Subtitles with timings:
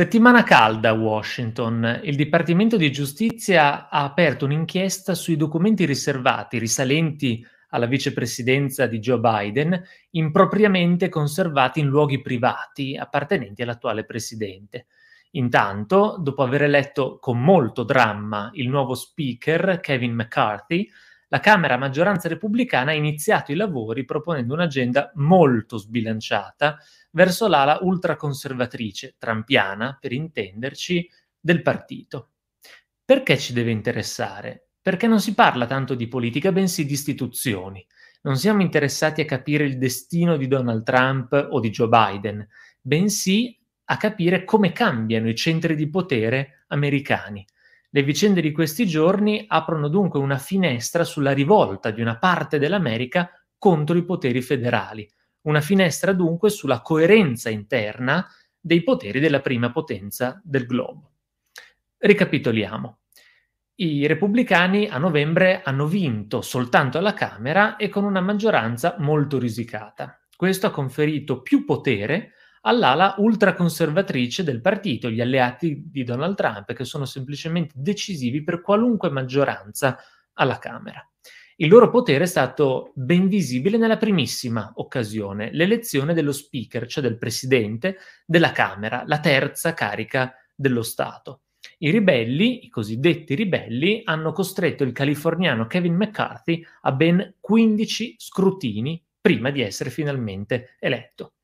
[0.00, 2.00] Settimana calda a Washington.
[2.04, 9.18] Il Dipartimento di Giustizia ha aperto un'inchiesta sui documenti riservati risalenti alla vicepresidenza di Joe
[9.18, 9.78] Biden,
[10.12, 14.86] impropriamente conservati in luoghi privati appartenenti all'attuale presidente.
[15.32, 20.88] Intanto, dopo aver eletto con molto dramma il nuovo speaker Kevin McCarthy,
[21.32, 26.76] la Camera a maggioranza repubblicana ha iniziato i lavori proponendo un'agenda molto sbilanciata
[27.12, 31.08] verso l'ala ultraconservatrice, trampiana per intenderci,
[31.38, 32.30] del partito.
[33.04, 34.70] Perché ci deve interessare?
[34.82, 37.84] Perché non si parla tanto di politica, bensì di istituzioni.
[38.22, 42.46] Non siamo interessati a capire il destino di Donald Trump o di Joe Biden,
[42.80, 47.46] bensì a capire come cambiano i centri di potere americani.
[47.92, 53.30] Le vicende di questi giorni aprono dunque una finestra sulla rivolta di una parte dell'America
[53.58, 55.08] contro i poteri federali,
[55.42, 58.26] una finestra dunque sulla coerenza interna
[58.60, 61.10] dei poteri della prima potenza del globo.
[61.96, 62.98] Ricapitoliamo.
[63.74, 70.20] I repubblicani a novembre hanno vinto soltanto alla Camera e con una maggioranza molto risicata.
[70.36, 76.84] Questo ha conferito più potere all'ala ultraconservatrice del partito, gli alleati di Donald Trump, che
[76.84, 79.98] sono semplicemente decisivi per qualunque maggioranza
[80.34, 81.04] alla Camera.
[81.56, 87.18] Il loro potere è stato ben visibile nella primissima occasione, l'elezione dello speaker, cioè del
[87.18, 91.42] presidente della Camera, la terza carica dello Stato.
[91.78, 99.02] I ribelli, i cosiddetti ribelli, hanno costretto il californiano Kevin McCarthy a ben 15 scrutini
[99.20, 101.34] prima di essere finalmente eletto.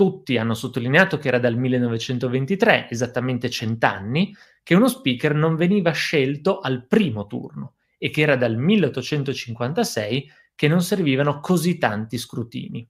[0.00, 6.60] Tutti hanno sottolineato che era dal 1923, esattamente cent'anni, che uno speaker non veniva scelto
[6.60, 12.88] al primo turno e che era dal 1856 che non servivano così tanti scrutini.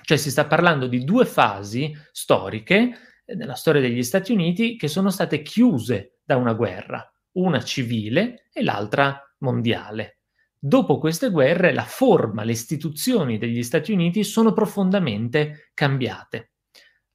[0.00, 4.86] Cioè si sta parlando di due fasi storiche eh, nella storia degli Stati Uniti che
[4.86, 10.18] sono state chiuse da una guerra, una civile e l'altra mondiale.
[10.64, 16.52] Dopo queste guerre la forma, le istituzioni degli Stati Uniti sono profondamente cambiate.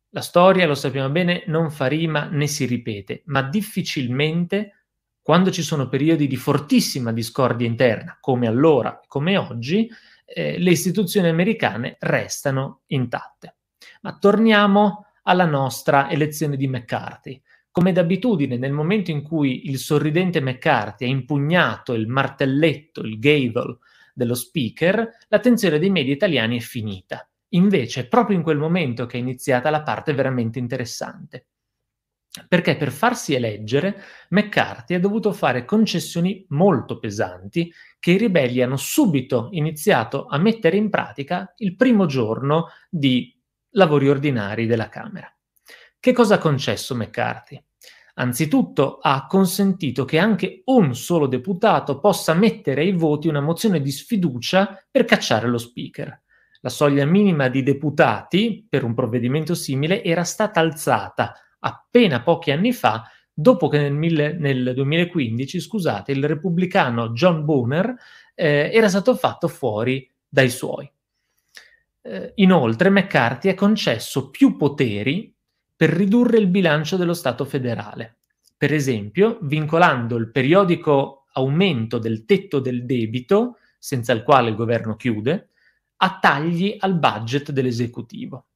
[0.09, 4.87] La storia, lo sappiamo bene, non fa rima né si ripete, ma difficilmente
[5.21, 9.89] quando ci sono periodi di fortissima discordia interna, come allora, come oggi,
[10.25, 13.55] eh, le istituzioni americane restano intatte.
[14.01, 17.41] Ma torniamo alla nostra elezione di McCarthy.
[17.77, 23.77] Come d'abitudine, nel momento in cui il sorridente McCarthy ha impugnato il martelletto, il gavel
[24.15, 27.29] dello speaker, l'attenzione dei media italiani è finita.
[27.49, 31.49] Invece è proprio in quel momento che è iniziata la parte veramente interessante
[32.47, 38.77] perché per farsi eleggere McCarthy ha dovuto fare concessioni molto pesanti che i ribelli hanno
[38.77, 43.39] subito iniziato a mettere in pratica il primo giorno di
[43.71, 45.31] lavori ordinari della Camera.
[45.99, 47.61] Che cosa ha concesso McCarthy?
[48.19, 53.91] Anzitutto ha consentito che anche un solo deputato possa mettere ai voti una mozione di
[53.91, 56.21] sfiducia per cacciare lo speaker.
[56.61, 62.73] La soglia minima di deputati per un provvedimento simile era stata alzata appena pochi anni
[62.73, 67.93] fa, dopo che nel, mille, nel 2015, scusate, il repubblicano John Booner
[68.33, 70.91] eh, era stato fatto fuori dai suoi.
[72.01, 75.31] Eh, inoltre McCarthy ha concesso più poteri
[75.77, 78.17] per ridurre il bilancio dello Stato federale,
[78.57, 84.95] per esempio vincolando il periodico aumento del tetto del debito, senza il quale il governo
[84.95, 85.49] chiude,
[85.97, 88.47] a tagli al budget dell'esecutivo.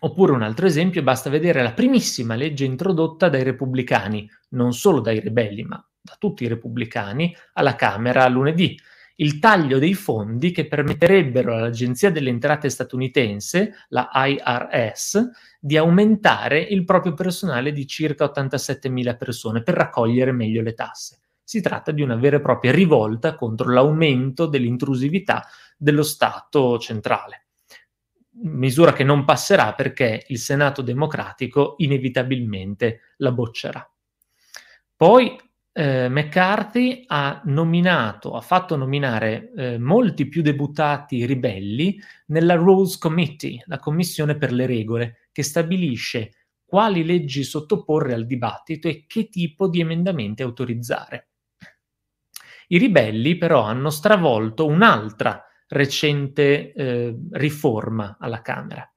[0.00, 5.20] Oppure un altro esempio, basta vedere la primissima legge introdotta dai repubblicani, non solo dai
[5.20, 8.78] ribelli, ma da tutti i repubblicani, alla Camera lunedì.
[9.16, 16.84] Il taglio dei fondi che permetterebbero all'Agenzia delle Entrate statunitense, la IRS, di aumentare il
[16.84, 21.20] proprio personale di circa 87.000 persone per raccogliere meglio le tasse.
[21.42, 25.46] Si tratta di una vera e propria rivolta contro l'aumento dell'intrusività
[25.76, 27.46] dello Stato centrale
[28.38, 33.88] misura che non passerà perché il Senato democratico inevitabilmente la boccerà.
[34.94, 35.38] Poi
[35.78, 43.62] eh, McCarthy ha nominato, ha fatto nominare eh, molti più deputati ribelli nella Rules Committee,
[43.66, 49.68] la commissione per le regole, che stabilisce quali leggi sottoporre al dibattito e che tipo
[49.68, 51.28] di emendamenti autorizzare.
[52.68, 58.90] I ribelli però hanno stravolto un'altra recente eh, riforma alla Camera.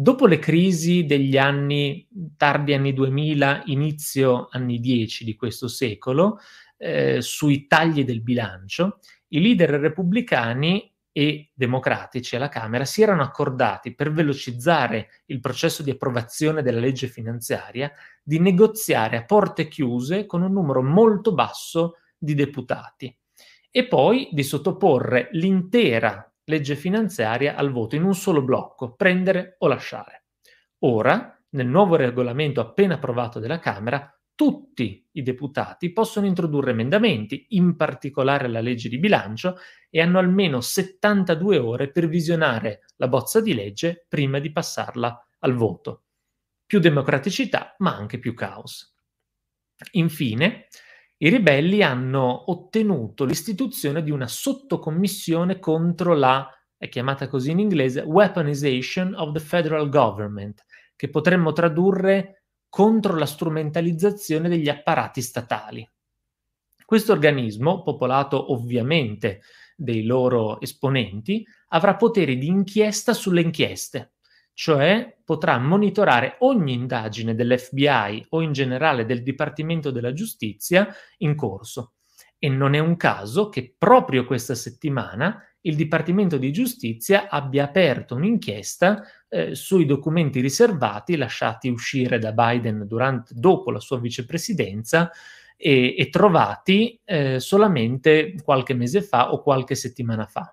[0.00, 2.06] Dopo le crisi degli anni,
[2.36, 6.38] tardi anni 2000, inizio anni 10 di questo secolo,
[6.76, 9.00] eh, sui tagli del bilancio,
[9.30, 15.90] i leader repubblicani e democratici alla Camera si erano accordati per velocizzare il processo di
[15.90, 17.90] approvazione della legge finanziaria
[18.22, 23.12] di negoziare a porte chiuse con un numero molto basso di deputati
[23.68, 29.68] e poi di sottoporre l'intera legge finanziaria al voto in un solo blocco, prendere o
[29.68, 30.24] lasciare.
[30.80, 37.76] Ora, nel nuovo regolamento appena approvato dalla Camera, tutti i deputati possono introdurre emendamenti, in
[37.76, 39.56] particolare la legge di bilancio,
[39.90, 45.54] e hanno almeno 72 ore per visionare la bozza di legge prima di passarla al
[45.54, 46.04] voto.
[46.64, 48.94] Più democraticità, ma anche più caos.
[49.92, 50.68] Infine,
[51.20, 58.02] i ribelli hanno ottenuto l'istituzione di una sottocommissione contro la, è chiamata così in inglese,
[58.02, 65.88] Weaponization of the Federal Government, che potremmo tradurre contro la strumentalizzazione degli apparati statali.
[66.84, 69.40] Questo organismo, popolato ovviamente
[69.76, 74.12] dei loro esponenti, avrà poteri di inchiesta sulle inchieste,
[74.58, 81.92] cioè potrà monitorare ogni indagine dell'FBI o in generale del Dipartimento della Giustizia in corso.
[82.36, 88.16] E non è un caso che proprio questa settimana il Dipartimento di Giustizia abbia aperto
[88.16, 95.08] un'inchiesta eh, sui documenti riservati lasciati uscire da Biden durante, dopo la sua vicepresidenza
[95.56, 100.52] e, e trovati eh, solamente qualche mese fa o qualche settimana fa.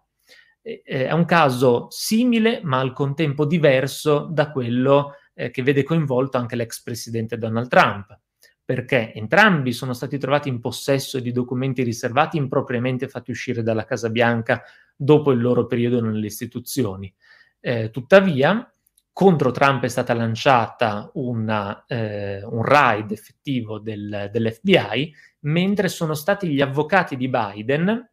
[0.68, 6.38] Eh, è un caso simile ma al contempo diverso da quello eh, che vede coinvolto
[6.38, 8.20] anche l'ex presidente Donald Trump
[8.66, 14.10] perché entrambi sono stati trovati in possesso di documenti riservati impropriamente fatti uscire dalla Casa
[14.10, 14.64] Bianca
[14.96, 17.14] dopo il loro periodo nelle istituzioni.
[17.60, 18.68] Eh, tuttavia,
[19.14, 26.48] contro Trump è stata lanciata una, eh, un raid effettivo del, dell'FBI, mentre sono stati
[26.48, 28.10] gli avvocati di Biden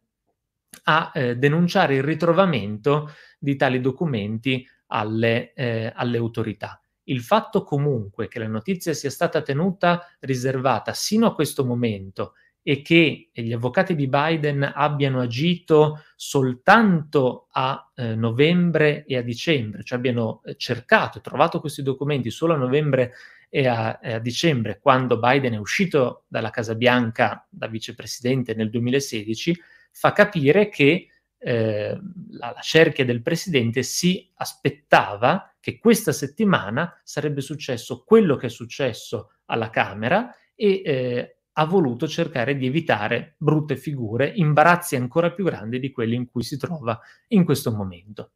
[0.83, 6.81] a eh, denunciare il ritrovamento di tali documenti alle, eh, alle autorità.
[7.05, 12.33] Il fatto comunque che la notizia sia stata tenuta riservata sino a questo momento
[12.65, 19.83] e che gli avvocati di Biden abbiano agito soltanto a eh, novembre e a dicembre,
[19.83, 23.11] cioè abbiano eh, cercato e trovato questi documenti solo a novembre
[23.49, 28.69] e a, e a, dicembre, quando Biden è uscito dalla Casa Bianca da vicepresidente nel
[28.69, 29.59] 2016,
[29.93, 31.07] fa capire che
[31.37, 31.99] eh,
[32.31, 38.49] la, la cerchia del presidente si aspettava che questa settimana sarebbe successo quello che è
[38.49, 45.43] successo alla Camera e eh, ha voluto cercare di evitare brutte figure, imbarazzi ancora più
[45.43, 46.99] grandi di quelli in cui si trova
[47.29, 48.31] in questo momento.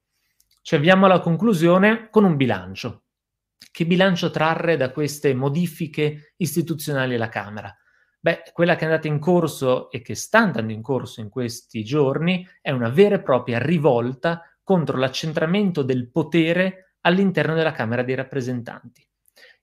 [0.61, 3.03] Ci avviamo alla conclusione con un bilancio.
[3.71, 7.75] Che bilancio trarre da queste modifiche istituzionali alla Camera?
[8.27, 11.85] Beh, quella che è andata in corso e che sta andando in corso in questi
[11.85, 18.15] giorni è una vera e propria rivolta contro l'accentramento del potere all'interno della Camera dei
[18.15, 19.07] rappresentanti.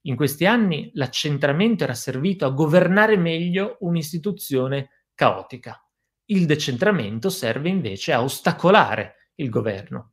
[0.06, 5.86] In questi anni l'accentramento era servito a governare meglio un'istituzione caotica.
[6.24, 10.12] Il decentramento serve invece a ostacolare il governo.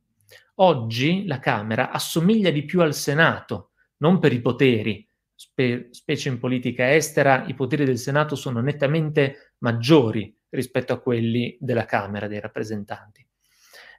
[0.56, 3.70] Oggi la Camera assomiglia di più al Senato,
[4.00, 5.08] non per i poteri,
[5.42, 11.56] spe- specie in politica estera, i poteri del Senato sono nettamente maggiori rispetto a quelli
[11.60, 13.26] della Camera dei rappresentanti.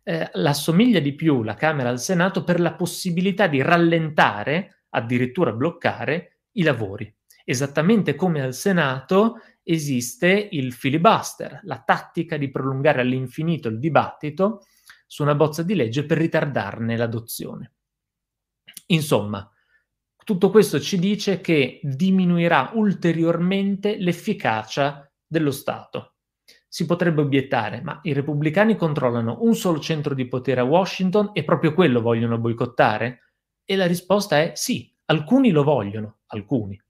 [0.06, 6.38] Eh, l'assomiglia di più la Camera al Senato per la possibilità di rallentare, addirittura bloccare,
[6.54, 7.14] i lavori.
[7.44, 14.62] Esattamente come al Senato esiste il filibuster, la tattica di prolungare all'infinito il dibattito
[15.06, 17.72] su una bozza di legge per ritardarne l'adozione.
[18.88, 19.50] Insomma,
[20.24, 26.16] tutto questo ci dice che diminuirà ulteriormente l'efficacia dello Stato.
[26.68, 31.44] Si potrebbe obiettare, ma i repubblicani controllano un solo centro di potere a Washington e
[31.44, 33.34] proprio quello vogliono boicottare?
[33.64, 36.82] E la risposta è sì, alcuni lo vogliono, alcuni.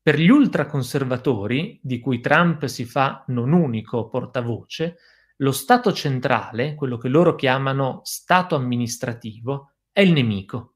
[0.00, 4.98] Per gli ultraconservatori, di cui Trump si fa non unico portavoce,
[5.38, 10.75] lo Stato centrale, quello che loro chiamano Stato amministrativo, è il nemico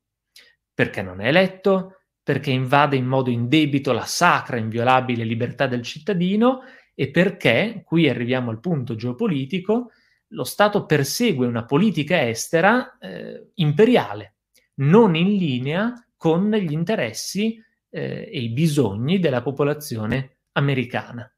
[0.81, 6.61] perché non è eletto, perché invade in modo indebito la sacra, inviolabile libertà del cittadino
[6.95, 9.91] e perché, qui arriviamo al punto geopolitico,
[10.29, 14.37] lo Stato persegue una politica estera eh, imperiale,
[14.77, 21.31] non in linea con gli interessi eh, e i bisogni della popolazione americana.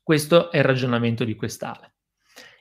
[0.00, 1.92] Questo è il ragionamento di quest'ala.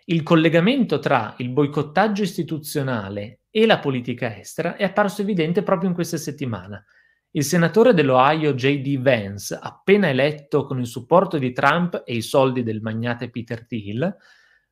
[0.05, 5.93] Il collegamento tra il boicottaggio istituzionale e la politica estera è apparso evidente proprio in
[5.93, 6.83] questa settimana.
[7.29, 8.99] Il senatore dell'Ohio J.D.
[8.99, 14.11] Vance, appena eletto con il supporto di Trump e i soldi del magnate Peter Thiel,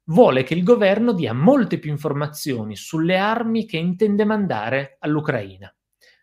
[0.06, 5.72] vuole che il governo dia molte più informazioni sulle armi che intende mandare all'Ucraina.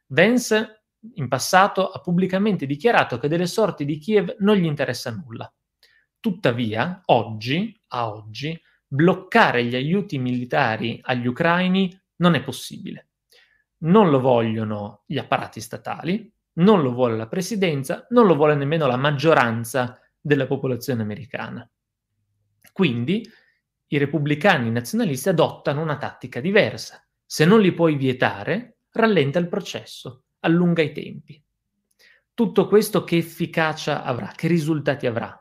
[0.08, 0.82] Vance
[1.14, 5.48] in passato ha pubblicamente dichiarato che delle sorti di Kiev non gli interessa nulla.
[6.18, 13.08] Tuttavia, oggi, a oggi, bloccare gli aiuti militari agli ucraini non è possibile.
[13.78, 18.86] Non lo vogliono gli apparati statali, non lo vuole la presidenza, non lo vuole nemmeno
[18.86, 21.68] la maggioranza della popolazione americana.
[22.72, 23.28] Quindi
[23.90, 27.04] i repubblicani nazionalisti adottano una tattica diversa.
[27.24, 31.42] Se non li puoi vietare, rallenta il processo, allunga i tempi.
[32.34, 34.32] Tutto questo che efficacia avrà?
[34.34, 35.36] Che risultati avrà?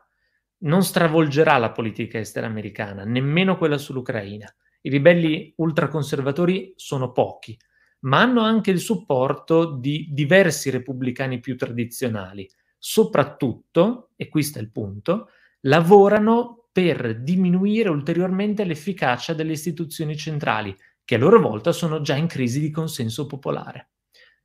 [0.60, 4.52] Non stravolgerà la politica estera americana, nemmeno quella sull'Ucraina.
[4.80, 7.58] I ribelli ultraconservatori sono pochi,
[8.00, 12.48] ma hanno anche il supporto di diversi repubblicani più tradizionali.
[12.78, 15.30] Soprattutto, e qui sta il punto,
[15.62, 22.28] lavorano per diminuire ulteriormente l'efficacia delle istituzioni centrali, che a loro volta sono già in
[22.28, 23.90] crisi di consenso popolare.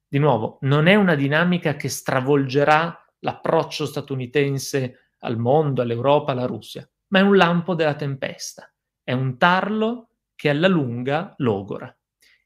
[0.07, 6.87] Di nuovo, non è una dinamica che stravolgerà l'approccio statunitense al mondo, all'Europa, alla Russia,
[7.09, 8.71] ma è un lampo della tempesta,
[9.03, 11.95] è un tarlo che alla lunga logora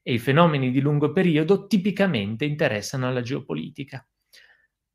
[0.02, 4.06] e i fenomeni di lungo periodo tipicamente interessano la geopolitica.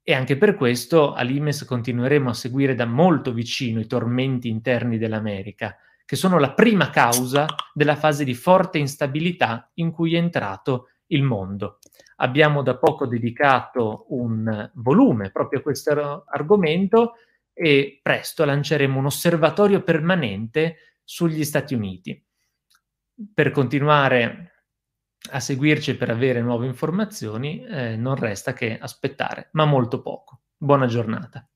[0.01, 5.77] E anche per questo all'Imes continueremo a seguire da molto vicino i tormenti interni dell'America,
[6.03, 11.23] che sono la prima causa della fase di forte instabilità in cui è entrato il
[11.23, 11.77] mondo.
[12.17, 17.13] Abbiamo da poco dedicato un volume proprio a questo argomento
[17.53, 22.21] e presto lanceremo un osservatorio permanente sugli Stati Uniti.
[23.32, 24.65] Per continuare
[25.32, 30.42] a seguirci per avere nuove informazioni, eh, non resta che aspettare, ma molto poco.
[30.58, 31.48] Buona giornata.